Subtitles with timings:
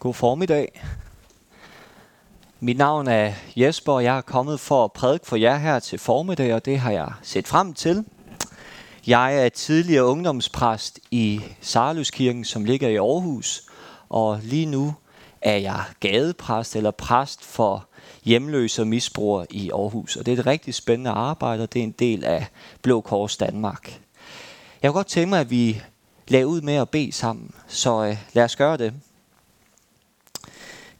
[0.00, 0.82] God formiddag.
[2.60, 5.98] Mit navn er Jesper, og jeg er kommet for at prædike for jer her til
[5.98, 8.04] formiddag, og det har jeg set frem til.
[9.06, 13.62] Jeg er tidligere ungdomspræst i Sarløskirken, som ligger i Aarhus,
[14.08, 14.94] og lige nu
[15.42, 17.88] er jeg gadepræst eller præst for
[18.24, 20.16] hjemløse og misbrugere i Aarhus.
[20.16, 22.46] Og det er et rigtig spændende arbejde, og det er en del af
[22.82, 24.00] Blå Kors Danmark.
[24.82, 25.82] Jeg kunne godt tænke mig, at vi
[26.28, 28.94] lader ud med at bede sammen, så øh, lad os gøre det.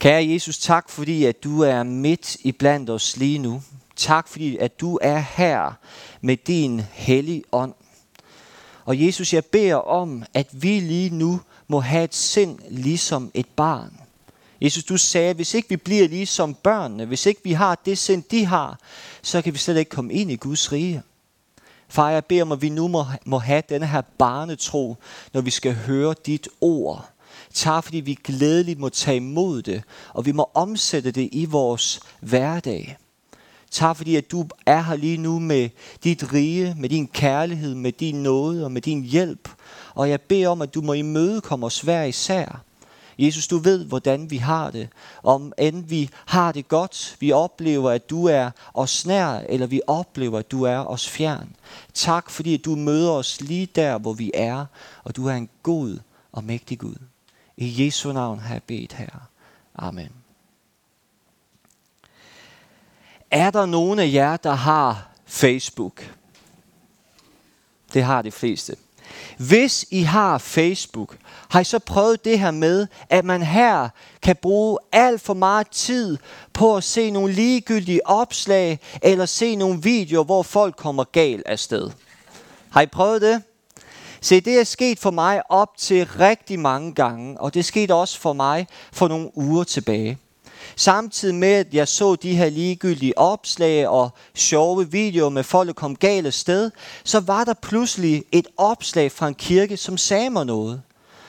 [0.00, 3.62] Kære Jesus, tak fordi at du er midt i blandt os lige nu.
[3.96, 5.72] Tak fordi at du er her
[6.20, 7.74] med din hellige ånd.
[8.84, 13.46] Og Jesus, jeg beder om, at vi lige nu må have et sind ligesom et
[13.56, 14.00] barn.
[14.60, 17.98] Jesus, du sagde, at hvis ikke vi bliver ligesom børnene, hvis ikke vi har det
[17.98, 18.78] sind, de har,
[19.22, 21.02] så kan vi slet ikke komme ind i Guds rige.
[21.88, 24.96] Far, jeg beder om, at vi nu må, må have denne her barnetro,
[25.32, 27.10] når vi skal høre dit ord.
[27.54, 29.82] Tak, fordi vi glædeligt må tage imod det,
[30.14, 32.96] og vi må omsætte det i vores hverdag.
[33.70, 35.68] Tak, fordi at du er her lige nu med
[36.04, 39.48] dit rige, med din kærlighed, med din nåde og med din hjælp.
[39.94, 42.62] Og jeg beder om, at du må imødekomme os hver især.
[43.18, 44.88] Jesus, du ved, hvordan vi har det.
[45.22, 49.80] Om end vi har det godt, vi oplever, at du er os nær, eller vi
[49.86, 51.56] oplever, at du er os fjern.
[51.94, 54.66] Tak, fordi du møder os lige der, hvor vi er,
[55.04, 55.98] og du er en god
[56.32, 57.09] og mægtig Gud.
[57.60, 59.28] I Jesu navn har jeg bedt her.
[59.74, 60.08] Amen.
[63.30, 66.14] Er der nogen af jer, der har Facebook?
[67.94, 68.76] Det har de fleste.
[69.38, 71.16] Hvis I har Facebook,
[71.48, 73.88] har I så prøvet det her med, at man her
[74.22, 76.18] kan bruge alt for meget tid
[76.52, 81.90] på at se nogle ligegyldige opslag, eller se nogle videoer, hvor folk kommer galt afsted?
[82.70, 83.42] Har I prøvet det?
[84.20, 88.18] Se, det er sket for mig op til rigtig mange gange, og det skete også
[88.18, 90.18] for mig for nogle uger tilbage.
[90.76, 95.72] Samtidig med, at jeg så de her ligegyldige opslag og sjove videoer med folk, der
[95.72, 96.70] kom galt sted,
[97.04, 100.82] så var der pludselig et opslag fra en kirke, som sagde mig noget.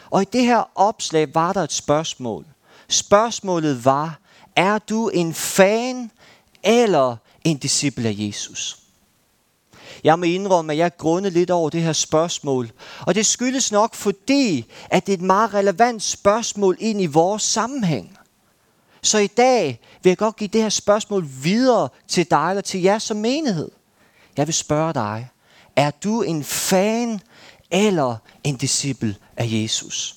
[0.09, 2.45] Og i det her opslag var der et spørgsmål.
[2.87, 4.19] Spørgsmålet var,
[4.55, 6.11] er du en fan
[6.63, 8.80] eller en disciple af Jesus?
[10.03, 12.71] Jeg må indrømme, at jeg grundet lidt over det her spørgsmål.
[13.01, 17.43] Og det skyldes nok fordi, at det er et meget relevant spørgsmål ind i vores
[17.43, 18.17] sammenhæng.
[19.01, 22.81] Så i dag vil jeg godt give det her spørgsmål videre til dig eller til
[22.81, 23.71] jer som menighed.
[24.37, 25.29] Jeg vil spørge dig,
[25.75, 27.21] er du en fan
[27.71, 30.15] eller en disciple af Jesus?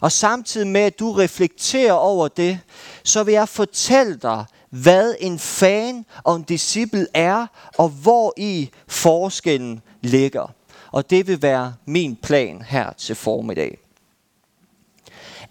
[0.00, 2.60] Og samtidig med, at du reflekterer over det,
[3.04, 7.46] så vil jeg fortælle dig, hvad en fan og en disciple er,
[7.78, 10.54] og hvor i forskellen ligger.
[10.92, 13.78] Og det vil være min plan her til formiddag.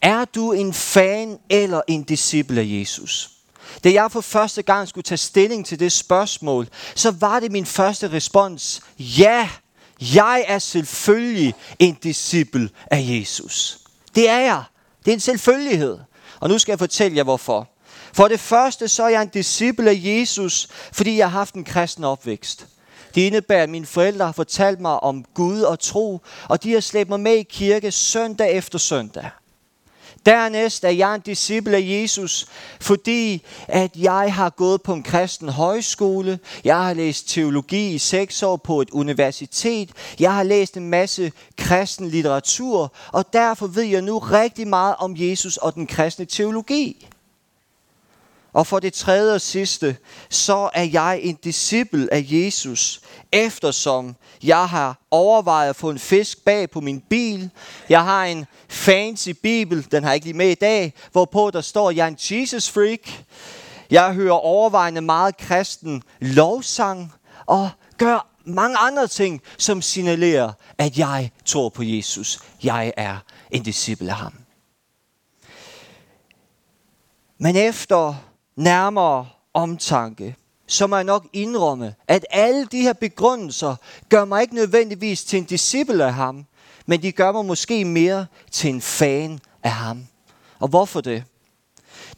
[0.02, 3.32] Er du en fan eller en disciple af Jesus?
[3.84, 7.66] Da jeg for første gang skulle tage stilling til det spørgsmål, så var det min
[7.66, 9.50] første respons, ja,
[10.16, 13.80] jeg er selvfølgelig en disciple af Jesus.
[14.16, 14.64] Det er jeg.
[15.06, 16.00] Det er en selvfølgelighed.
[16.40, 17.70] Og nu skal jeg fortælle jer hvorfor.
[18.18, 21.64] For det første så er jeg en disciple af Jesus, fordi jeg har haft en
[21.64, 22.68] kristen opvækst.
[23.16, 26.80] Det indebærer, at mine forældre har fortalt mig om Gud og tro, og de har
[26.80, 29.30] slæbt mig med i kirke søndag efter søndag.
[30.26, 32.46] Dernæst er jeg en disciple af Jesus,
[32.82, 38.44] fordi at jeg har gået på en kristen højskole, jeg har læst teologi i seks
[38.44, 39.90] år på et universitet,
[40.20, 45.16] jeg har læst en masse kristen litteratur, og derfor ved jeg nu rigtig meget om
[45.18, 47.08] Jesus og den kristne teologi.
[48.58, 49.98] Og for det tredje og sidste,
[50.30, 53.02] så er jeg en disciple af Jesus,
[53.32, 57.50] eftersom jeg har overvejet at få en fisk bag på min bil.
[57.90, 61.62] Jeg har en fancy bibel, den har jeg ikke lige med i dag, hvorpå der
[61.62, 63.12] står, at jeg er en Jesus freak.
[63.92, 67.14] Jeg hører overvejende meget kristen lovsang
[67.46, 72.40] og gør mange andre ting, som signalerer, at jeg tror på Jesus.
[72.64, 73.18] Jeg er
[73.52, 74.34] en disciple af ham.
[77.40, 78.16] Men efter
[78.58, 80.36] nærmere omtanke,
[80.68, 83.76] så må jeg nok indrømme, at alle de her begrundelser
[84.10, 86.46] gør mig ikke nødvendigvis til en disciple af ham,
[86.86, 90.08] men de gør mig måske mere til en fan af ham.
[90.60, 91.24] Og hvorfor det?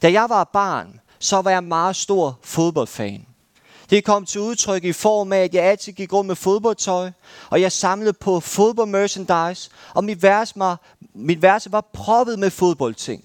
[0.02, 3.26] Da jeg var barn, så var jeg meget stor fodboldfan.
[3.90, 7.10] Det kom til udtryk i form af, at jeg altid gik rundt med fodboldtøj,
[7.50, 10.80] og jeg samlede på fodboldmerchandise, og mit værelse var,
[11.14, 13.24] mit værelse var proppet med fodboldting.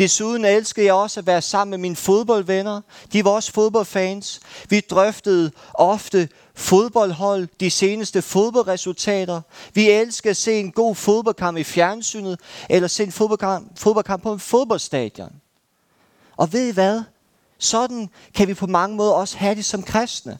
[0.00, 2.80] Desuden elskede jeg også at være sammen med mine fodboldvenner.
[3.12, 4.40] De var også fodboldfans.
[4.68, 9.40] Vi drøftede ofte fodboldhold, de seneste fodboldresultater.
[9.74, 14.32] Vi elsker at se en god fodboldkamp i fjernsynet, eller se en fodboldkamp, fodboldkamp på
[14.32, 15.32] en fodboldstadion.
[16.36, 17.02] Og ved I hvad?
[17.58, 20.38] Sådan kan vi på mange måder også have det som kristne.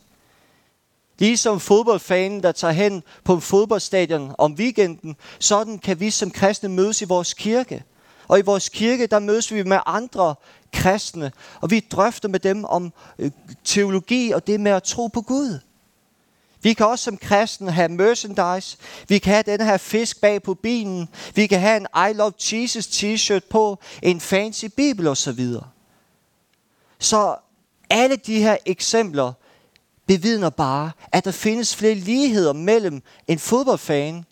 [1.19, 6.69] Ligesom fodboldfanen, der tager hen på en fodboldstadion om weekenden, sådan kan vi som kristne
[6.69, 7.85] mødes i vores kirke.
[8.31, 10.35] Og i vores kirke, der mødes vi med andre
[10.73, 13.31] kristne, og vi drøfter med dem om øh,
[13.65, 15.59] teologi og det med at tro på Gud.
[16.63, 18.77] Vi kan også som kristne have merchandise.
[19.09, 21.09] Vi kan have den her fisk bag på bilen.
[21.35, 25.47] Vi kan have en I Love Jesus t-shirt på, en fancy bibel osv.
[26.99, 27.37] Så
[27.91, 29.33] alle de her eksempler
[30.07, 34.25] bevidner bare, at der findes flere ligheder mellem en fodboldfan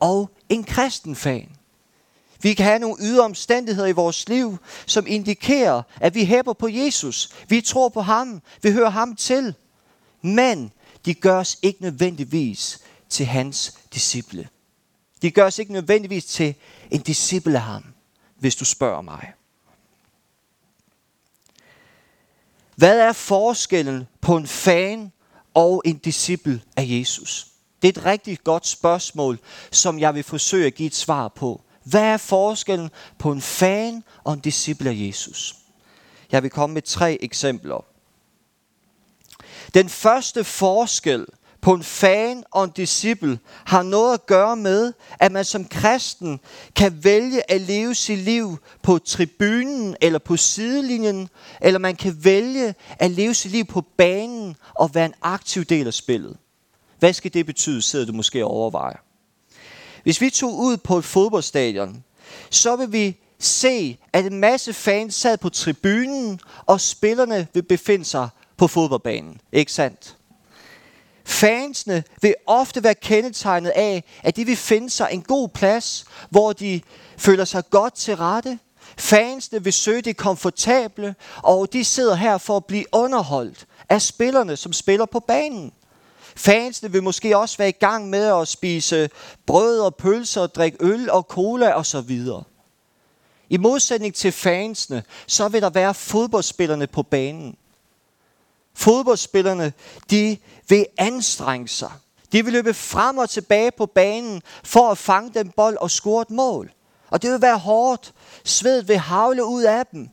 [0.00, 1.55] og en kristen fan.
[2.46, 6.68] Vi kan have nogle ydre omstændigheder i vores liv, som indikerer, at vi hæber på
[6.68, 7.30] Jesus.
[7.48, 8.42] Vi tror på ham.
[8.62, 9.54] Vi hører ham til.
[10.22, 10.72] Men
[11.04, 14.48] de gør os ikke nødvendigvis til hans disciple.
[15.22, 16.54] De gør os ikke nødvendigvis til
[16.90, 17.84] en disciple af ham,
[18.38, 19.32] hvis du spørger mig.
[22.76, 25.12] Hvad er forskellen på en fan
[25.54, 27.46] og en disciple af Jesus?
[27.82, 29.38] Det er et rigtig godt spørgsmål,
[29.70, 31.62] som jeg vil forsøge at give et svar på.
[31.86, 35.56] Hvad er forskellen på en fan og en disciple af Jesus?
[36.32, 37.84] Jeg vil komme med tre eksempler.
[39.74, 41.26] Den første forskel
[41.60, 46.40] på en fan og en disciple har noget at gøre med, at man som kristen
[46.76, 51.28] kan vælge at leve sit liv på tribunen eller på sidelinjen,
[51.60, 55.86] eller man kan vælge at leve sit liv på banen og være en aktiv del
[55.86, 56.36] af spillet.
[56.98, 58.96] Hvad skal det betyde, sidder du måske og overvejer.
[60.06, 62.04] Hvis vi tog ud på et fodboldstadion,
[62.50, 68.04] så vil vi se, at en masse fans sad på tribunen, og spillerne vil befinde
[68.04, 69.40] sig på fodboldbanen.
[69.52, 70.16] Ikke sandt?
[71.24, 76.52] Fansene vil ofte være kendetegnet af, at de vil finde sig en god plads, hvor
[76.52, 76.80] de
[77.18, 78.58] føler sig godt til rette.
[78.98, 84.56] Fansene vil søge det komfortable, og de sidder her for at blive underholdt af spillerne,
[84.56, 85.72] som spiller på banen.
[86.36, 89.10] Fansene vil måske også være i gang med at spise
[89.46, 92.20] brød og pølser, drikke øl og cola osv.
[93.50, 97.56] I modsætning til fansene, så vil der være fodboldspillerne på banen.
[98.74, 99.72] Fodboldspillerne,
[100.10, 100.36] de
[100.68, 101.92] vil anstrenge sig.
[102.32, 106.22] De vil løbe frem og tilbage på banen for at fange den bold og score
[106.22, 106.72] et mål.
[107.10, 108.12] Og det vil være hårdt.
[108.44, 110.08] Svedet vil havle ud af dem.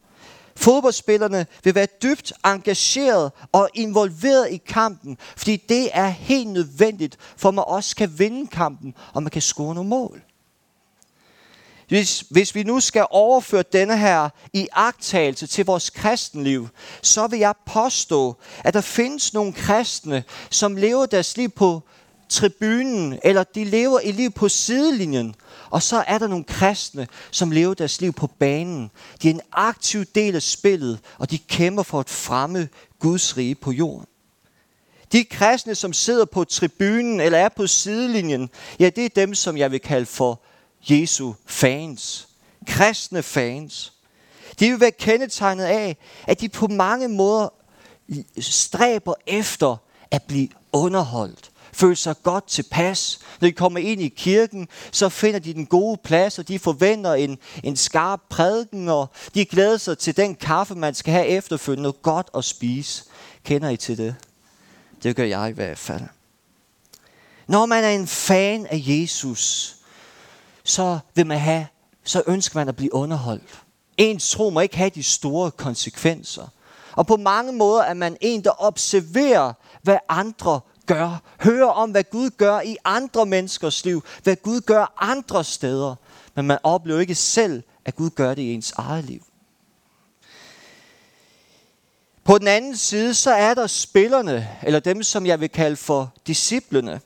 [0.55, 7.49] Fodboldspillerne vil være dybt engageret og involveret i kampen, fordi det er helt nødvendigt, for
[7.49, 10.21] at man også kan vinde kampen, og man kan score nogle mål.
[11.87, 16.69] Hvis, hvis vi nu skal overføre denne her i agtagelse til vores kristenliv,
[17.01, 21.81] så vil jeg påstå, at der findes nogle kristne, som lever deres liv på
[22.29, 25.35] tribunen, eller de lever et liv på sidelinjen.
[25.73, 28.91] Og så er der nogle kristne, som lever deres liv på banen.
[29.21, 33.55] De er en aktiv del af spillet, og de kæmper for at fremme Guds rige
[33.55, 34.07] på jorden.
[35.11, 38.49] De kristne, som sidder på tribunen eller er på sidelinjen,
[38.79, 40.41] ja, det er dem, som jeg vil kalde for
[40.89, 42.27] Jesu fans.
[42.67, 43.93] Kristne fans.
[44.59, 45.97] De vil være kendetegnet af,
[46.27, 47.53] at de på mange måder
[48.39, 49.77] stræber efter
[50.11, 51.52] at blive underholdt.
[51.73, 53.19] Føle sig godt tilpas.
[53.41, 57.13] Når de kommer ind i kirken, så finder de den gode plads, og de forventer
[57.13, 61.83] en, en skarp prædiken, og de glæder sig til den kaffe, man skal have efterfølgende.
[61.83, 63.03] Noget godt at spise.
[63.43, 64.15] Kender I til det?
[65.03, 66.01] Det gør jeg i hvert fald.
[67.47, 69.75] Når man er en fan af Jesus,
[70.63, 71.67] så vil man have,
[72.03, 73.63] så ønsker man at blive underholdt.
[73.97, 76.47] Ens tro må ikke have de store konsekvenser.
[76.95, 81.21] Og på mange måder er man en, der observerer, hvad andre gør.
[81.41, 84.03] Høre om, hvad Gud gør i andre menneskers liv.
[84.23, 85.95] Hvad Gud gør andre steder.
[86.35, 89.21] Men man oplever ikke selv, at Gud gør det i ens eget liv.
[92.23, 96.13] På den anden side, så er der spillerne, eller dem, som jeg vil kalde for
[96.27, 97.01] disciplene.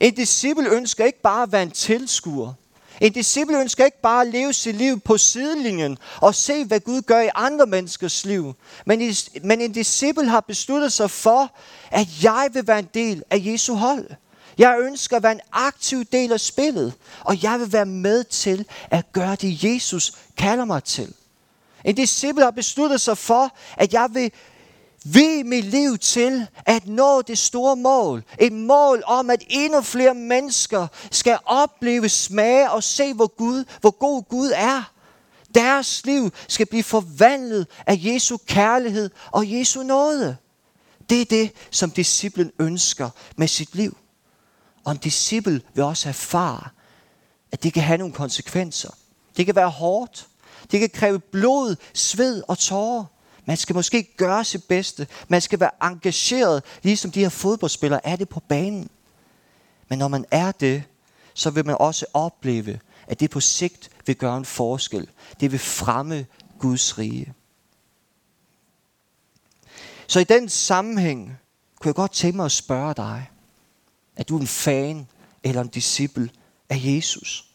[0.00, 2.52] En disciple ønsker ikke bare at være en tilskuer.
[3.00, 7.02] En disciple ønsker ikke bare at leve sit liv på sidelinjen og se, hvad Gud
[7.02, 8.54] gør i andre menneskers liv.
[8.86, 11.52] Men, men en disciple har besluttet sig for,
[11.90, 14.10] at jeg vil være en del af Jesu hold.
[14.58, 18.66] Jeg ønsker at være en aktiv del af spillet, og jeg vil være med til
[18.90, 21.14] at gøre det, Jesus kalder mig til.
[21.84, 24.30] En disciple har besluttet sig for, at jeg vil
[25.04, 28.24] vi mit liv til at nå det store mål.
[28.40, 33.90] Et mål om, at endnu flere mennesker skal opleve, smage og se, hvor, Gud, hvor
[33.90, 34.92] god Gud er.
[35.54, 40.36] Deres liv skal blive forvandlet af Jesu kærlighed og Jesu nåde.
[41.10, 43.96] Det er det, som disciplen ønsker med sit liv.
[44.84, 46.68] Og en disciple vil også erfare,
[47.52, 48.90] at det kan have nogle konsekvenser.
[49.36, 50.26] Det kan være hårdt.
[50.70, 53.04] Det kan kræve blod, sved og tårer.
[53.46, 55.06] Man skal måske gøre sit bedste.
[55.28, 58.90] Man skal være engageret, ligesom de her fodboldspillere er det på banen.
[59.88, 60.84] Men når man er det,
[61.34, 65.08] så vil man også opleve, at det på sigt vil gøre en forskel.
[65.40, 66.26] Det vil fremme
[66.58, 67.34] Guds rige.
[70.06, 71.38] Så i den sammenhæng
[71.80, 73.30] kunne jeg godt tænke mig at spørge dig,
[74.16, 75.08] er du en fan
[75.42, 76.30] eller en disciple
[76.70, 77.46] af Jesus?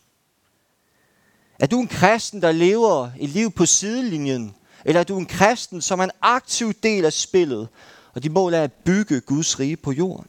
[1.60, 4.56] Er du en kristen, der lever et liv på sidelinjen?
[4.86, 7.68] Eller er du en kristen, som er en aktiv del af spillet,
[8.14, 10.28] og dit mål er at bygge Guds rige på jorden?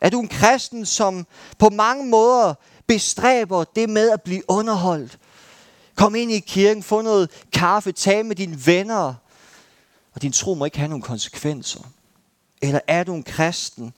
[0.00, 1.26] Er du en kristen, som
[1.58, 2.54] på mange måder
[2.86, 5.18] bestræber det med at blive underholdt?
[5.94, 9.14] Kom ind i kirken, få noget kaffe, tag med dine venner,
[10.14, 11.80] og din tro må ikke have nogen konsekvenser.
[12.62, 13.92] Eller er du en kristen,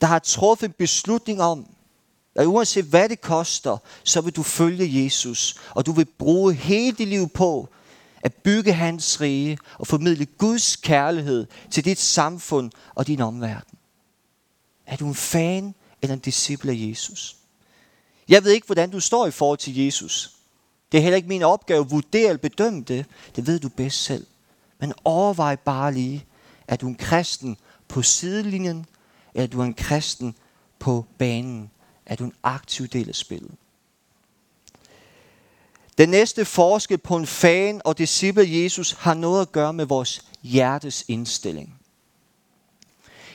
[0.00, 1.66] der har truffet en beslutning om,
[2.34, 6.96] at uanset hvad det koster, så vil du følge Jesus, og du vil bruge hele
[6.96, 7.68] dit liv på
[8.22, 13.78] at bygge hans rige og formidle Guds kærlighed til dit samfund og din omverden.
[14.86, 17.36] Er du en fan eller en disciple af Jesus?
[18.28, 20.36] Jeg ved ikke, hvordan du står i forhold til Jesus.
[20.92, 23.06] Det er heller ikke min opgave at vurdere eller bedømme det.
[23.36, 24.26] Det ved du bedst selv.
[24.80, 26.26] Men overvej bare lige,
[26.68, 27.56] er du en kristen
[27.88, 28.86] på sidelinjen,
[29.34, 30.34] eller er du en kristen
[30.78, 31.70] på banen?
[32.06, 33.50] Er du en aktiv del af spillet?
[35.98, 40.24] Den næste forskel på en fan og disciple Jesus har noget at gøre med vores
[40.42, 41.78] hjertes indstilling.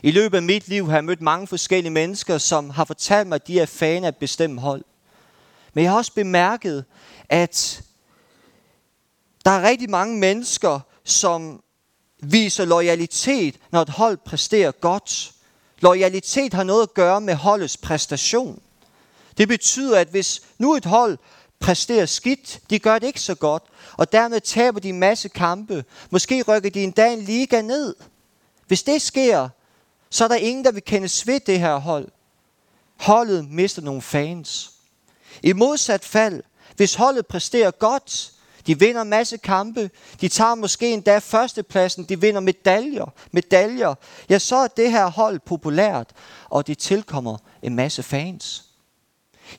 [0.03, 3.35] I løbet af mit liv har jeg mødt mange forskellige mennesker, som har fortalt mig,
[3.35, 4.83] at de er fan af et bestemt hold.
[5.73, 6.85] Men jeg har også bemærket,
[7.29, 7.83] at
[9.45, 11.63] der er rigtig mange mennesker, som
[12.19, 15.33] viser loyalitet, når et hold præsterer godt.
[15.79, 18.61] Loyalitet har noget at gøre med holdets præstation.
[19.37, 21.17] Det betyder, at hvis nu et hold
[21.59, 23.63] præsterer skidt, de gør det ikke så godt,
[23.97, 27.95] og dermed taber de en masse kampe, måske rykker de endda en liga ned.
[28.67, 29.49] Hvis det sker,
[30.09, 32.07] så er der ingen, der vil kendes ved det her hold.
[32.97, 34.71] Holdet mister nogle fans.
[35.43, 36.43] I modsat fald,
[36.75, 38.31] hvis holdet præsterer godt,
[38.67, 39.89] de vinder en masse kampe.
[40.21, 42.03] De tager måske endda førstepladsen.
[42.03, 43.13] De vinder medaljer.
[43.31, 43.95] medaljer.
[44.29, 46.09] Ja, så er det her hold populært,
[46.49, 48.66] og det tilkommer en masse fans.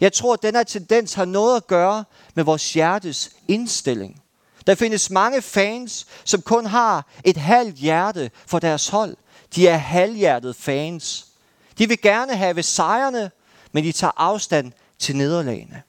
[0.00, 2.04] Jeg tror, at den her tendens har noget at gøre
[2.35, 4.23] med vores hjertes indstilling.
[4.66, 9.16] Der findes mange fans, som kun har et halvt hjerte for deres hold.
[9.54, 11.26] De er halvhjertet fans.
[11.78, 13.30] De vil gerne have sejrene,
[13.73, 15.83] men de tager afstand til nederlagene.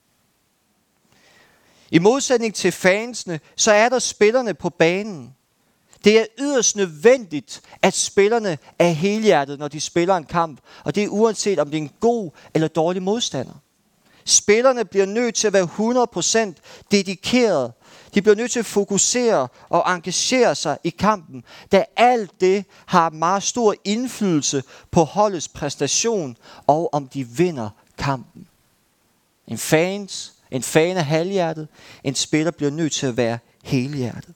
[1.92, 5.36] I modsætning til fansene, så er der spillerne på banen.
[6.04, 10.60] Det er yderst nødvendigt, at spillerne er helhjertet, når de spiller en kamp.
[10.84, 13.54] Og det er uanset, om det er en god eller dårlig modstander.
[14.30, 17.72] Spillerne bliver nødt til at være 100% dedikeret.
[18.14, 23.10] De bliver nødt til at fokusere og engagere sig i kampen, da alt det har
[23.10, 28.48] meget stor indflydelse på holdets præstation og om de vinder kampen.
[29.48, 31.68] En fans en fan er halvhjertet.
[32.04, 34.36] En spiller bliver nødt til at være helhjertet.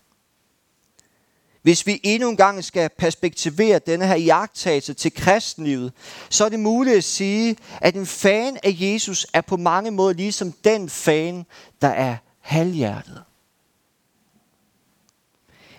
[1.63, 5.93] Hvis vi endnu en gang skal perspektivere denne her jagttagelse til kristenlivet,
[6.29, 10.13] så er det muligt at sige, at en fan af Jesus er på mange måder
[10.13, 11.46] ligesom den fan,
[11.82, 13.24] der er halvhjertet.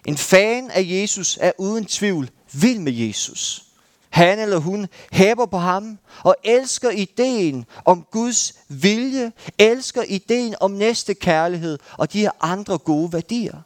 [0.07, 3.65] En fan af Jesus er uden tvivl vild med Jesus.
[4.11, 10.71] Han eller hun hæber på ham og elsker ideen om Guds vilje, elsker ideen om
[10.71, 13.61] næste kærlighed og de her andre gode værdier.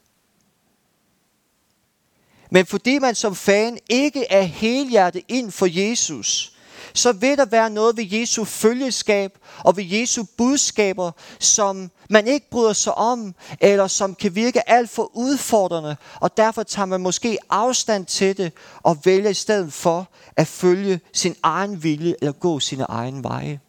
[2.50, 6.52] Men fordi man som fan ikke er helhjertet ind for Jesus,
[6.94, 12.50] så vil der være noget ved Jesu følgeskab og ved Jesu budskaber, som man ikke
[12.50, 17.38] bryder sig om, eller som kan virke alt for udfordrende, og derfor tager man måske
[17.50, 18.52] afstand til det
[18.82, 23.60] og vælger i stedet for at følge sin egen vilje eller gå sine egne veje.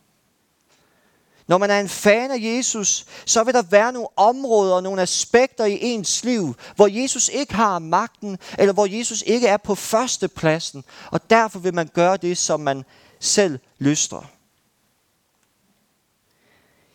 [1.49, 5.01] Når man er en fan af Jesus, så vil der være nogle områder og nogle
[5.01, 9.75] aspekter i ens liv, hvor Jesus ikke har magten, eller hvor Jesus ikke er på
[9.75, 10.83] førstepladsen.
[11.11, 12.83] Og derfor vil man gøre det, som man
[13.19, 14.31] selv lyster.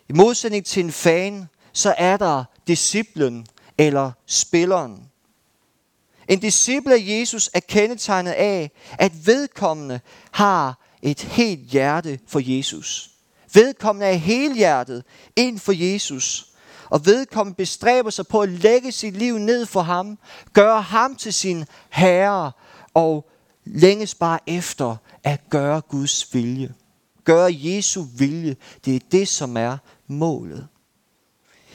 [0.08, 3.46] I modsætning til en fan, så er der disciplen
[3.78, 5.10] eller spilleren.
[6.28, 13.13] En disciple af Jesus er kendetegnet af, at vedkommende har et helt hjerte for Jesus.
[13.54, 15.04] Vedkommende er helhjertet
[15.36, 16.50] ind for Jesus.
[16.90, 20.18] og vedkommende bestræber sig på at lægge sit liv ned for ham,
[20.52, 22.52] gøre ham til sin herre,
[22.94, 23.30] og
[23.64, 26.74] længes bare efter at gøre Guds vilje.
[27.24, 28.56] Gøre Jesu vilje.
[28.84, 30.68] Det er det, som er målet.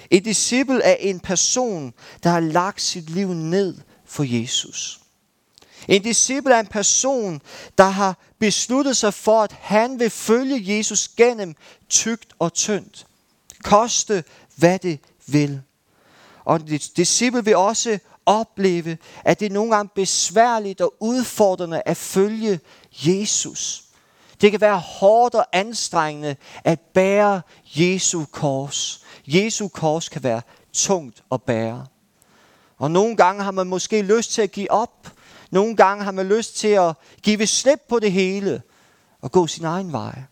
[0.09, 1.93] En disciple er en person,
[2.24, 5.01] der har lagt sit liv ned for Jesus.
[5.89, 7.41] En disciple er en person,
[7.77, 11.55] der har besluttet sig for, at han vil følge Jesus gennem
[11.89, 13.08] tygt og tyndt.
[13.63, 14.24] Koste
[14.55, 15.62] hvad det vil.
[16.46, 16.65] Og en
[16.98, 22.60] disciple vil også opleve, at det er nogle gange besværligt og udfordrende at følge
[22.91, 23.84] Jesus.
[24.41, 27.41] Det kan være hårdt og anstrengende at bære
[27.75, 29.05] Jesu kors.
[29.27, 30.41] Jesu kors kan være
[30.74, 31.86] tungt at bære.
[32.77, 35.12] Og nogle gange har man måske lyst til at give op.
[35.51, 38.61] Nogle gange har man lyst til at give slip på det hele
[39.21, 40.23] og gå sin egen vej.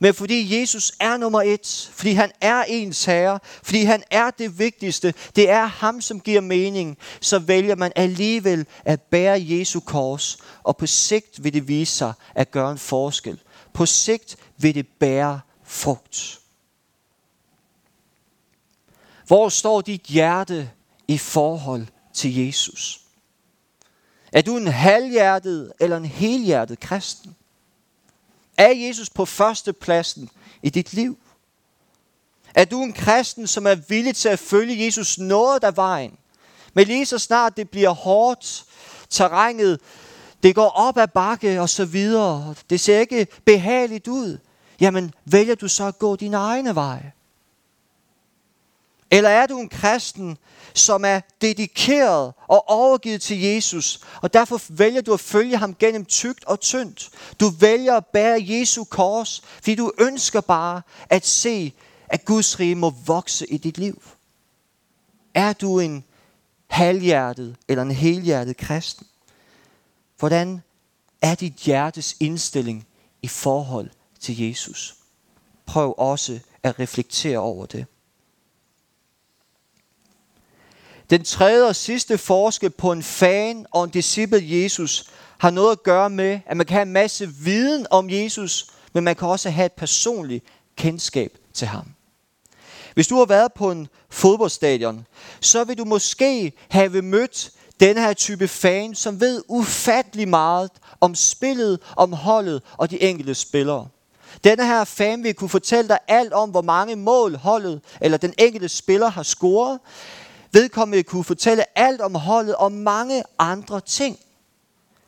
[0.00, 4.58] Men fordi Jesus er nummer et, fordi han er ens herre, fordi han er det
[4.58, 10.38] vigtigste, det er ham, som giver mening, så vælger man alligevel at bære Jesu kors,
[10.62, 13.40] og på sigt vil det vise sig at gøre en forskel.
[13.72, 16.40] På sigt vil det bære frugt.
[19.26, 20.70] Hvor står dit hjerte
[21.08, 23.03] i forhold til Jesus?
[24.34, 27.36] Er du en halvhjertet eller en helhjertet kristen?
[28.56, 30.30] Er Jesus på førstepladsen
[30.62, 31.18] i dit liv?
[32.54, 36.18] Er du en kristen, som er villig til at følge Jesus noget af vejen?
[36.74, 38.64] Men lige så snart det bliver hårdt,
[39.10, 39.80] terrænet,
[40.42, 44.38] det går op ad bakke og så videre, det ser ikke behageligt ud,
[44.80, 47.12] jamen vælger du så at gå din egne veje?
[49.10, 50.38] Eller er du en kristen,
[50.74, 56.04] som er dedikeret og overgivet til Jesus, og derfor vælger du at følge ham gennem
[56.04, 57.10] tygt og tyndt.
[57.40, 61.72] Du vælger at bære Jesu kors, fordi du ønsker bare at se,
[62.08, 64.02] at Guds rige må vokse i dit liv.
[65.34, 66.04] Er du en
[66.66, 69.06] halvhjertet eller en helhjertet kristen?
[70.18, 70.62] Hvordan
[71.22, 72.86] er dit hjertes indstilling
[73.22, 73.90] i forhold
[74.20, 74.96] til Jesus?
[75.66, 77.86] Prøv også at reflektere over det.
[81.14, 85.04] Den tredje og sidste forskel på en fan og en disciple Jesus
[85.38, 89.04] har noget at gøre med, at man kan have en masse viden om Jesus, men
[89.04, 90.44] man kan også have et personligt
[90.76, 91.86] kendskab til ham.
[92.94, 95.06] Hvis du har været på en fodboldstadion,
[95.40, 101.14] så vil du måske have mødt den her type fan, som ved ufattelig meget om
[101.14, 103.88] spillet, om holdet og de enkelte spillere.
[104.44, 108.34] Denne her fan vil kunne fortælle dig alt om, hvor mange mål holdet eller den
[108.38, 109.78] enkelte spiller har scoret.
[110.54, 114.18] Vedkommende kunne fortælle alt om holdet og mange andre ting.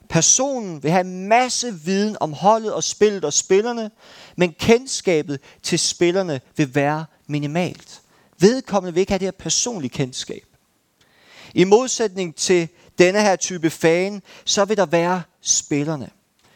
[0.09, 3.91] Personen vil have masse viden om holdet og spillet og spillerne,
[4.37, 8.03] men kendskabet til spillerne vil være minimalt.
[8.39, 10.43] Vedkommende vil ikke have det her personlige kendskab.
[11.55, 16.11] I modsætning til denne her type fan, så vil der være spillerne.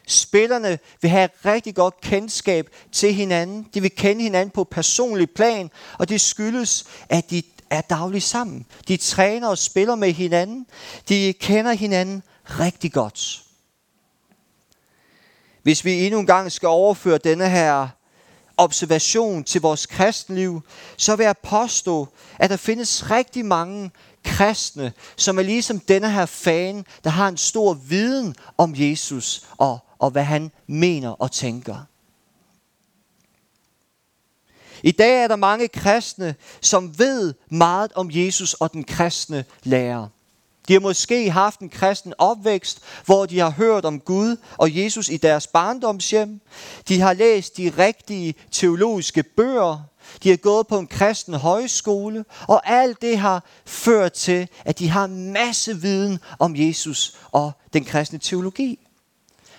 [0.07, 3.67] Spillerne vil have et rigtig godt kendskab til hinanden.
[3.73, 8.65] De vil kende hinanden på personlig plan, og det skyldes, at de er dagligt sammen.
[8.87, 10.65] De træner og spiller med hinanden.
[11.09, 13.43] De kender hinanden rigtig godt.
[15.63, 17.87] Hvis vi endnu en gang skal overføre denne her
[18.57, 20.61] observation til vores kristenliv,
[20.97, 22.07] så vil jeg påstå,
[22.39, 23.91] at der findes rigtig mange
[24.25, 29.79] kristne, som er ligesom denne her fan, der har en stor viden om Jesus og,
[29.99, 31.85] og hvad han mener og tænker.
[34.83, 40.07] I dag er der mange kristne, som ved meget om Jesus og den kristne lærer.
[40.67, 45.09] De har måske haft en kristen opvækst, hvor de har hørt om Gud og Jesus
[45.09, 46.41] i deres barndomshjem.
[46.87, 49.83] De har læst de rigtige teologiske bøger.
[50.23, 52.25] De har gået på en kristen højskole.
[52.47, 57.85] Og alt det har ført til, at de har masse viden om Jesus og den
[57.85, 58.79] kristne teologi.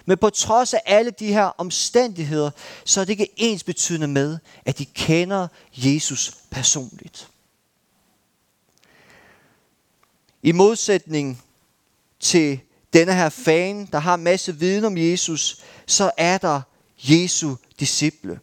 [0.07, 2.51] Men på trods af alle de her omstændigheder,
[2.85, 7.29] så er det ikke ens betydende med, at de kender Jesus personligt.
[10.43, 11.43] I modsætning
[12.21, 12.61] til
[12.93, 16.61] denne her fan, der har en masse viden om Jesus, så er der
[16.99, 18.41] Jesu disciple.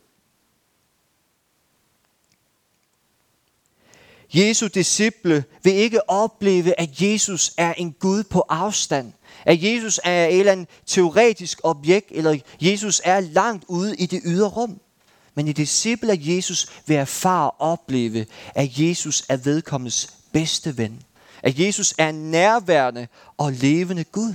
[4.34, 9.14] Jesu disciple vil ikke opleve, at Jesus er en Gud på afstand.
[9.46, 14.22] At Jesus er et eller andet teoretisk objekt, eller Jesus er langt ude i det
[14.26, 14.80] ydre rum.
[15.36, 18.26] Men i disciple af Jesus vil erfare og opleve,
[18.56, 21.02] at Jesus er vedkommendes bedste ven.
[21.44, 24.34] At Jesus er nærværende og levende Gud.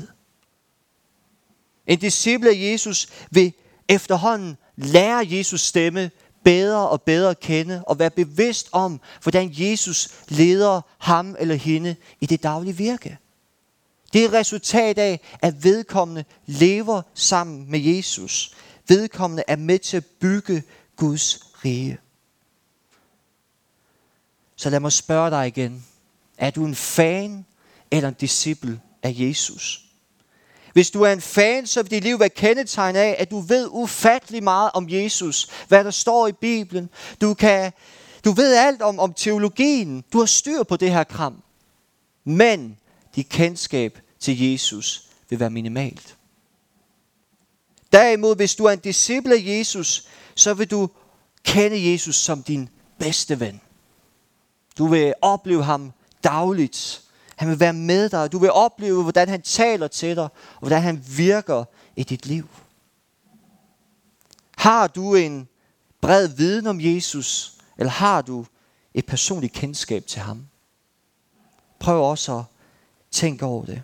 [1.87, 3.53] En disciple af Jesus vil
[3.89, 6.11] efterhånden lære Jesus stemme
[6.45, 12.27] bedre og bedre kende og være bevidst om, hvordan Jesus leder ham eller hende i
[12.27, 13.19] det daglige virke.
[14.15, 18.55] Det er resultat af, at vedkommende lever sammen med Jesus.
[18.89, 20.63] Vedkommende er med til at bygge
[20.97, 21.99] Guds rige.
[24.57, 25.85] Så lad mig spørge dig igen.
[26.39, 27.47] Er du en fan
[27.91, 29.85] eller en disciple af Jesus?
[30.73, 33.69] Hvis du er en fan, så vil dit liv være kendetegnet af, at du ved
[33.71, 35.49] ufattelig meget om Jesus.
[35.69, 36.91] Hvad der står i Bibelen.
[37.21, 37.73] Du, kan,
[38.25, 40.05] du ved alt om, om teologien.
[40.13, 41.43] Du har styr på det her kram.
[42.25, 42.79] Men
[43.17, 46.17] dit kendskab til Jesus vil være minimalt.
[47.93, 50.91] Derimod, hvis du er en disciple af Jesus, så vil du
[51.43, 53.61] kende Jesus som din bedste ven.
[54.79, 55.93] Du vil opleve ham
[56.25, 57.03] dagligt.
[57.37, 58.33] Han vil være med dig.
[58.33, 61.65] Du vil opleve, hvordan han taler til dig, og hvordan han virker
[61.97, 62.49] i dit liv.
[64.57, 65.49] Har du en
[66.01, 68.47] bred viden om Jesus, eller har du
[68.95, 70.47] et personligt kendskab til ham?
[71.79, 72.45] Prøv også at
[73.11, 73.83] tænke over det.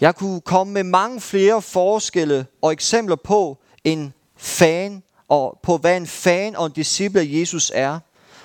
[0.00, 5.96] Jeg kunne komme med mange flere forskelle og eksempler på en fan og på hvad
[5.96, 8.00] en fan og en disciple af Jesus er.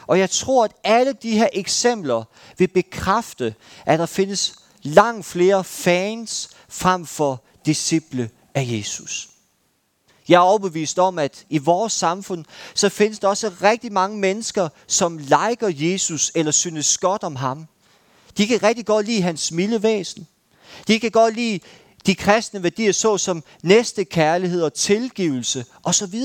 [0.07, 2.23] Og jeg tror, at alle de her eksempler
[2.57, 9.29] vil bekræfte, at der findes langt flere fans frem for disciple af Jesus.
[10.27, 14.69] Jeg er overbevist om, at i vores samfund, så findes der også rigtig mange mennesker,
[14.87, 17.67] som liker Jesus eller synes godt om ham.
[18.37, 20.27] De kan rigtig godt lide hans milde væsen.
[20.87, 21.59] De kan godt lide
[22.05, 26.23] de kristne værdier, så som næste kærlighed og tilgivelse osv.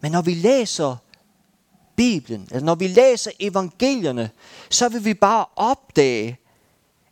[0.00, 0.96] Men når vi læser
[1.96, 4.30] Bibelen, eller når vi læser evangelierne,
[4.70, 6.38] så vil vi bare opdage,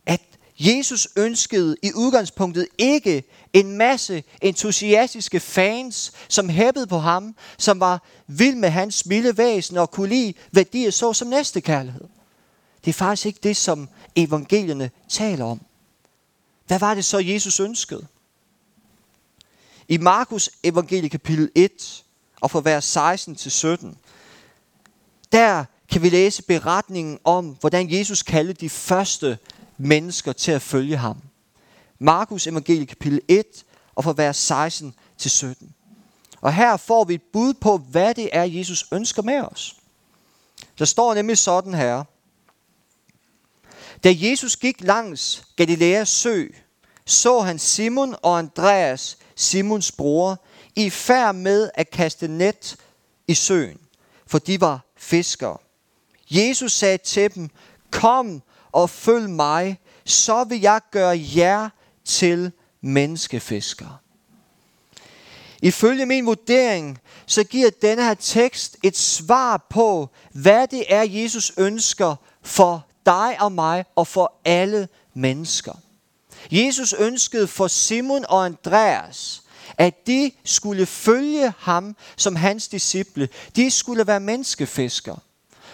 [0.07, 0.21] at
[0.59, 8.03] Jesus ønskede i udgangspunktet ikke en masse entusiastiske fans, som hæppede på ham, som var
[8.27, 12.05] vild med hans milde væsen og kunne lide værdier så som næste kærlighed.
[12.85, 15.61] Det er faktisk ikke det, som evangelierne taler om.
[16.67, 18.07] Hvad var det så, Jesus ønskede?
[19.89, 22.05] I Markus evangelie kapitel 1
[22.41, 23.99] og fra vers 16 til 17,
[25.33, 29.39] der kan vi læse beretningen om, hvordan Jesus kaldte de første
[29.79, 31.17] mennesker til at følge ham.
[31.99, 33.45] Markus evangelie kapitel 1
[33.95, 35.75] og fra vers 16 til 17.
[36.41, 39.77] Og her får vi et bud på, hvad det er, Jesus ønsker med os.
[40.79, 42.05] Der står nemlig sådan her.
[44.05, 46.47] Da Jesus gik langs Galileas sø,
[47.07, 50.45] så han Simon og Andreas, Simons bror,
[50.77, 52.77] i færd med at kaste net
[53.29, 53.79] i søen,
[54.27, 55.59] for de var fiskere.
[56.31, 57.51] Jesus sagde til dem,
[57.91, 61.69] kom og følg mig, så vil jeg gøre jer
[62.05, 63.97] til menneskefiskere.
[65.63, 71.53] Ifølge min vurdering, så giver denne her tekst et svar på, hvad det er, Jesus
[71.57, 75.73] ønsker for dig og mig og for alle mennesker.
[76.51, 79.43] Jesus ønskede for Simon og Andreas,
[79.79, 83.29] at de skulle følge ham som hans disciple.
[83.57, 85.19] De skulle være menneskefiskere.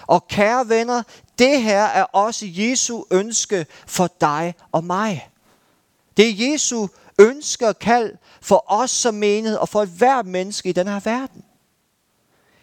[0.06, 1.02] Og kære venner,
[1.38, 5.30] det her er også Jesu ønske for dig og mig.
[6.16, 6.86] Det er Jesu
[7.18, 11.00] ønske og kald for os som menighed og for et hvert menneske i den her
[11.00, 11.44] verden.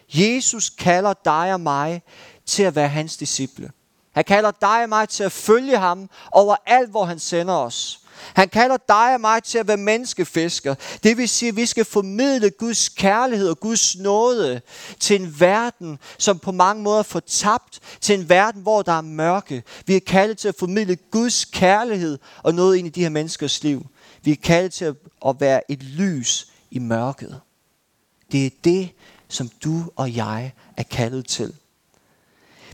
[0.08, 2.02] Jesus kalder dig og mig
[2.46, 3.70] til at være hans disciple.
[4.14, 8.00] Han kalder dig og mig til at følge ham over alt, hvor han sender os.
[8.34, 10.74] Han kalder dig og mig til at være menneskefisker.
[11.02, 14.60] Det vil sige, at vi skal formidle Guds kærlighed og Guds nåde
[15.00, 19.00] til en verden, som på mange måder er fortabt, til en verden, hvor der er
[19.00, 19.62] mørke.
[19.86, 23.62] Vi er kaldet til at formidle Guds kærlighed og noget ind i de her menneskers
[23.62, 23.86] liv.
[24.22, 24.94] Vi er kaldet til
[25.26, 27.40] at være et lys i mørket.
[28.32, 28.90] Det er det,
[29.28, 31.54] som du og jeg er kaldet til.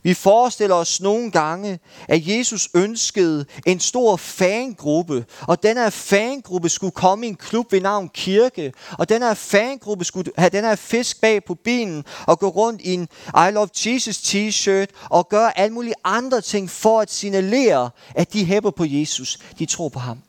[0.02, 6.68] Vi forestiller os nogle gange, at Jesus ønskede en stor fangruppe, og den her fangruppe
[6.68, 10.64] skulle komme i en klub ved navn kirke, og den her fangruppe skulle have den
[10.64, 15.28] her fisk bag på benen og gå rundt i en I Love Jesus t-shirt, og
[15.28, 19.38] gøre alle mulige andre ting for at signalere, at de hæpper på Jesus.
[19.58, 20.22] De tror på ham.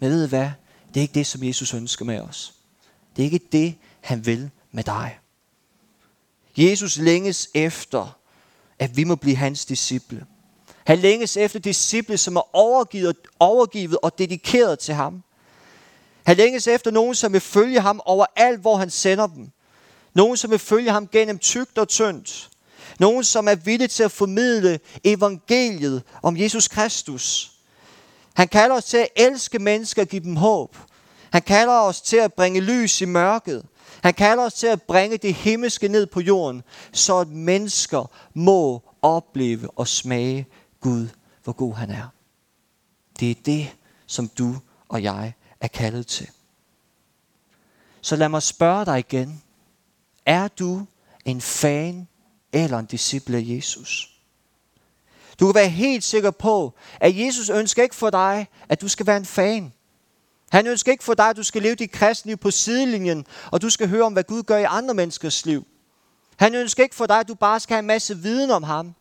[0.00, 0.50] Men ved I hvad?
[0.88, 2.54] Det er ikke det, som Jesus ønsker med os.
[3.16, 5.18] Det er ikke det, han vil med dig.
[6.56, 8.16] Jesus længes efter,
[8.78, 10.26] at vi må blive hans disciple.
[10.84, 15.22] Han længes efter disciple, som er overgivet, overgivet og dedikeret til ham.
[16.26, 19.50] Han længes efter nogen, som vil følge ham over alt, hvor han sender dem.
[20.14, 22.50] Nogen, som vil følge ham gennem tygt og tyndt.
[22.98, 27.52] Nogen, som er villige til at formidle evangeliet om Jesus Kristus.
[28.34, 30.76] Han kalder os til at elske mennesker og give dem håb.
[31.34, 33.66] Han kalder os til at bringe lys i mørket.
[34.02, 38.82] Han kalder os til at bringe det himmelske ned på jorden, så at mennesker må
[39.02, 40.46] opleve og smage
[40.80, 41.08] Gud,
[41.44, 42.08] hvor god han er.
[43.20, 44.56] Det er det, som du
[44.88, 46.28] og jeg er kaldet til.
[48.00, 49.42] Så lad mig spørge dig igen.
[50.26, 50.86] Er du
[51.24, 52.08] en fan
[52.52, 54.20] eller en disciple af Jesus?
[55.40, 59.06] Du kan være helt sikker på, at Jesus ønsker ikke for dig, at du skal
[59.06, 59.72] være en fan.
[60.54, 63.62] Han ønsker ikke for dig, at du skal leve dit kristne liv på sidelinjen, og
[63.62, 65.66] du skal høre om, hvad Gud gør i andre menneskers liv.
[66.36, 68.94] Han ønsker ikke for dig, at du bare skal have en masse viden om ham.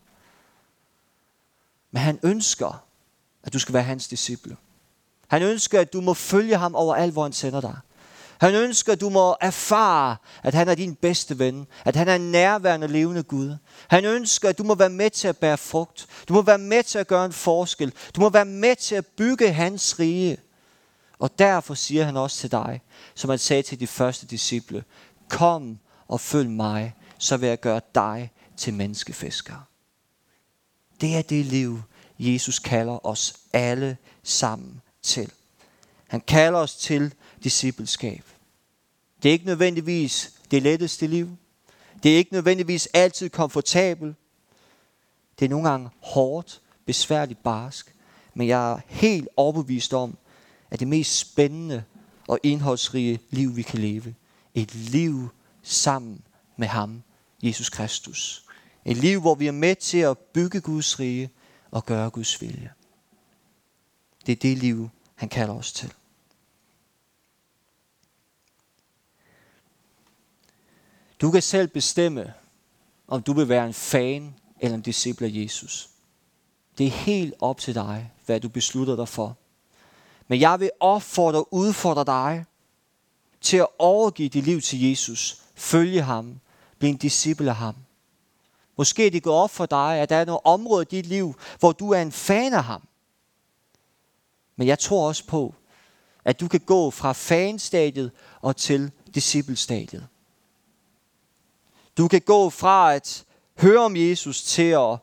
[1.91, 2.83] Men han ønsker,
[3.43, 4.57] at du skal være hans disciple.
[5.27, 7.77] Han ønsker, at du må følge ham over alt, hvor han sender dig.
[8.37, 11.67] Han ønsker, at du må erfare, at han er din bedste ven.
[11.85, 13.57] At han er en nærværende levende Gud.
[13.87, 16.07] Han ønsker, at du må være med til at bære frugt.
[16.27, 17.93] Du må være med til at gøre en forskel.
[18.15, 20.37] Du må være med til at bygge hans rige.
[21.19, 22.81] Og derfor siger han også til dig,
[23.15, 24.83] som han sagde til de første disciple,
[25.29, 29.67] kom og følg mig, så vil jeg gøre dig til menneskefisker.
[31.01, 31.81] Det er det liv,
[32.19, 35.31] Jesus kalder os alle sammen til.
[36.07, 38.23] Han kalder os til discipleskab.
[39.23, 41.37] Det er ikke nødvendigvis det letteste liv.
[42.03, 44.15] Det er ikke nødvendigvis altid komfortabelt.
[45.39, 47.95] Det er nogle gange hårdt, besværligt, barsk.
[48.33, 50.17] Men jeg er helt overbevist om,
[50.73, 51.83] er det mest spændende
[52.27, 54.15] og indholdsrige liv, vi kan leve.
[54.53, 55.29] Et liv
[55.61, 56.21] sammen
[56.57, 57.03] med ham,
[57.43, 58.45] Jesus Kristus.
[58.85, 61.29] Et liv, hvor vi er med til at bygge Guds rige
[61.71, 62.71] og gøre Guds vilje.
[64.25, 65.93] Det er det liv, han kalder os til.
[71.21, 72.33] Du kan selv bestemme,
[73.07, 75.89] om du vil være en fan eller en disciple af Jesus.
[76.77, 79.37] Det er helt op til dig, hvad du beslutter dig for.
[80.27, 82.45] Men jeg vil opfordre og udfordre dig
[83.41, 85.41] til at overgive dit liv til Jesus.
[85.55, 86.39] Følge ham.
[86.79, 87.75] Bliv en disciple af ham.
[88.77, 91.71] Måske det går op for dig, at der er nogle områder i dit liv, hvor
[91.71, 92.87] du er en fan af ham.
[94.55, 95.55] Men jeg tror også på,
[96.25, 100.07] at du kan gå fra fanstadiet og til disciplestadiet.
[101.97, 103.25] Du kan gå fra at
[103.59, 104.97] høre om Jesus til at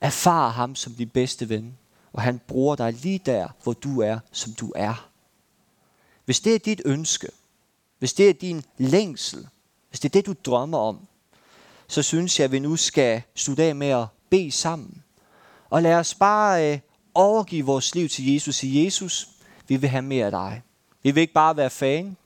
[0.00, 1.78] erfare ham som din bedste ven.
[2.16, 5.08] Og han bruger dig lige der, hvor du er, som du er.
[6.24, 7.28] Hvis det er dit ønske,
[7.98, 9.48] hvis det er din længsel,
[9.88, 11.06] hvis det er det, du drømmer om,
[11.86, 15.02] så synes jeg, at vi nu skal slutte af med at bede sammen.
[15.70, 16.78] Og lad os bare øh,
[17.14, 18.56] overgive vores liv til Jesus.
[18.56, 19.28] Sige, Jesus,
[19.68, 20.62] vi vil have mere af dig.
[21.02, 22.16] Vi vil ikke bare være fan,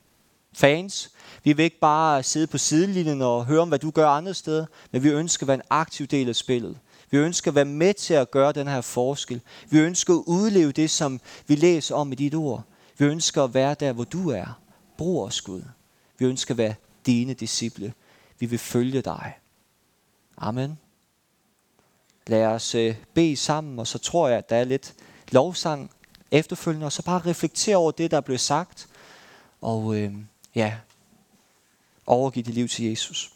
[0.53, 1.10] fans.
[1.43, 4.65] Vi vil ikke bare sidde på sidelinjen og høre om, hvad du gør andre steder,
[4.91, 6.77] men vi ønsker at være en aktiv del af spillet.
[7.11, 9.41] Vi ønsker at være med til at gøre den her forskel.
[9.69, 12.63] Vi ønsker at udleve det, som vi læser om i dit ord.
[12.97, 14.59] Vi ønsker at være der, hvor du er.
[14.97, 15.63] Brug os, Gud.
[16.17, 16.75] Vi ønsker at være
[17.05, 17.93] dine disciple.
[18.39, 19.33] Vi vil følge dig.
[20.37, 20.79] Amen.
[22.27, 24.93] Lad os øh, bede sammen, og så tror jeg, at der er lidt
[25.31, 25.91] lovsang
[26.31, 28.87] efterfølgende, og så bare reflektere over det, der blev sagt,
[29.61, 30.13] og øh,
[30.55, 30.73] ja,
[32.11, 33.31] overgive dit liv til Jesus.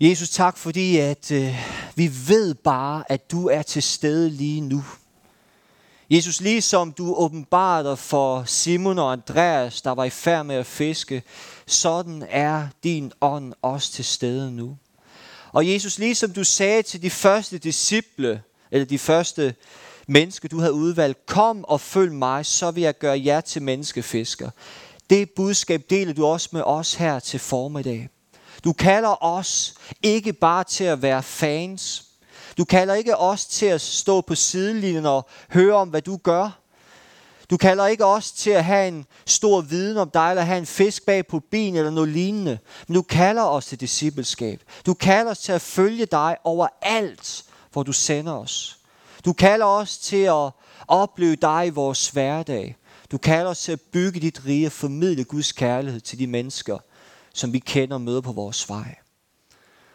[0.00, 1.56] Jesus, tak fordi, at øh,
[1.94, 4.84] vi ved bare, at du er til stede lige nu.
[6.10, 11.22] Jesus, ligesom du åbenbarede for Simon og Andreas, der var i færd med at fiske,
[11.66, 14.76] sådan er din ånd også til stede nu.
[15.52, 19.54] Og Jesus, ligesom du sagde til de første disciple, eller de første
[20.06, 24.50] mennesker, du havde udvalgt, kom og følg mig, så vil jeg gøre jer til menneskefisker.
[25.12, 28.08] Det budskab deler du også med os her til formiddag.
[28.64, 32.04] Du kalder os ikke bare til at være fans.
[32.58, 36.60] Du kalder ikke os til at stå på sidelinjen og høre om, hvad du gør.
[37.50, 40.66] Du kalder ikke os til at have en stor viden om dig, eller have en
[40.66, 42.58] fisk bag på ben eller noget lignende.
[42.88, 44.62] Men du kalder os til discipleskab.
[44.86, 48.78] Du kalder os til at følge dig over alt, hvor du sender os.
[49.24, 50.50] Du kalder os til at
[50.88, 52.76] opleve dig i vores hverdag.
[53.12, 56.78] Du kalder os til at bygge dit rige og formidle Guds kærlighed til de mennesker,
[57.34, 58.94] som vi kender og møder på vores vej.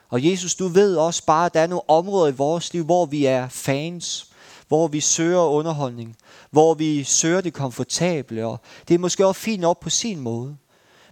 [0.10, 3.06] Og Jesus, du ved også bare, at der er nogle områder i vores liv, hvor
[3.06, 4.32] vi er fans,
[4.67, 6.15] hvor vi søger underholdning,
[6.51, 10.58] hvor vi søger det komfortable, og det er måske også fint op på sin måde.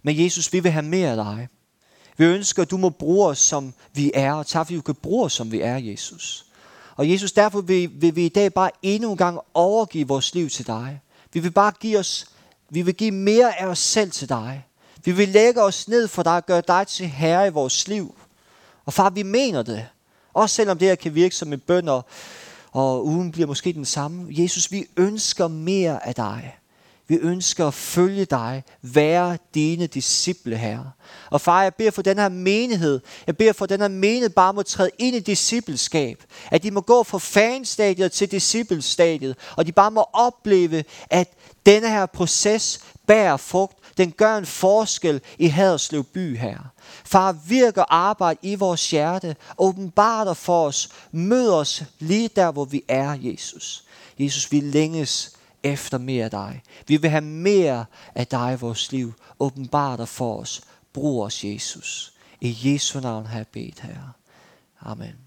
[0.02, 1.48] Men Jesus, vi vil have mere af dig.
[2.16, 4.94] Vi ønsker, at du må bruge os, som vi er, og tak, fordi du kan
[4.94, 6.46] bruge os, som vi er, Jesus.
[6.96, 10.48] Og Jesus, derfor vil, vil vi i dag bare endnu en gang overgive vores liv
[10.48, 11.00] til dig.
[11.32, 12.26] Vi vil bare give os,
[12.70, 14.66] vi vil give mere af os selv til dig.
[15.04, 18.14] Vi vil lægge os ned for dig og gøre dig til herre i vores liv.
[18.84, 19.86] Og far, vi mener det.
[20.32, 22.04] Også selvom det her kan virke som en bøn, og,
[22.72, 24.26] og ugen bliver måske den samme.
[24.30, 26.58] Jesus, vi ønsker mere af dig.
[27.08, 30.90] Vi ønsker at følge dig, være dine disciple, Herre.
[31.30, 34.54] Og far, jeg beder for den her menighed, jeg beder for den her menighed bare
[34.54, 36.24] må træde ind i discipleskab.
[36.50, 41.32] At de må gå fra fanstadiet til disciplestadiet, og de bare må opleve, at
[41.66, 43.78] denne her proces bærer frugt.
[43.96, 46.58] Den gør en forskel i Haderslev by her.
[47.04, 49.36] Far, virker arbejde i vores hjerte.
[49.58, 50.88] Åbenbar dig for os.
[51.12, 53.84] Mød os lige der, hvor vi er, Jesus.
[54.18, 55.35] Jesus, vi længes
[55.72, 56.62] efter mere af dig.
[56.88, 59.14] Vi vil have mere af dig i vores liv.
[59.40, 60.60] Åbenbar dig for os.
[60.92, 62.12] Brug os, Jesus.
[62.40, 64.12] I Jesu navn har jeg bedt, Herre.
[64.80, 65.25] Amen.